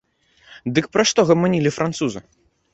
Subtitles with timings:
[0.77, 2.27] Дык пра што гаманілі французы?